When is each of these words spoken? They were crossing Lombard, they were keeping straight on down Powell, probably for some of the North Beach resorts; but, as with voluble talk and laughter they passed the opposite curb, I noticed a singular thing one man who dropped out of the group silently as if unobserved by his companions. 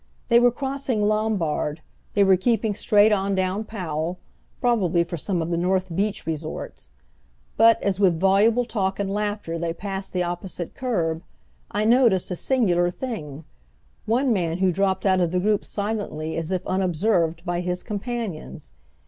They 0.29 0.39
were 0.39 0.49
crossing 0.49 1.03
Lombard, 1.03 1.83
they 2.15 2.23
were 2.23 2.35
keeping 2.35 2.73
straight 2.73 3.11
on 3.11 3.35
down 3.35 3.65
Powell, 3.65 4.17
probably 4.59 5.03
for 5.03 5.15
some 5.15 5.43
of 5.43 5.51
the 5.51 5.57
North 5.59 5.95
Beach 5.95 6.25
resorts; 6.25 6.89
but, 7.55 7.79
as 7.83 7.99
with 7.99 8.19
voluble 8.19 8.65
talk 8.65 8.99
and 8.99 9.13
laughter 9.13 9.59
they 9.59 9.73
passed 9.73 10.11
the 10.11 10.23
opposite 10.23 10.73
curb, 10.73 11.21
I 11.69 11.85
noticed 11.85 12.31
a 12.31 12.35
singular 12.35 12.89
thing 12.89 13.43
one 14.07 14.33
man 14.33 14.57
who 14.57 14.71
dropped 14.71 15.05
out 15.05 15.19
of 15.21 15.29
the 15.29 15.39
group 15.39 15.63
silently 15.63 16.35
as 16.35 16.51
if 16.51 16.65
unobserved 16.65 17.45
by 17.45 17.59
his 17.61 17.83
companions. 17.83 18.73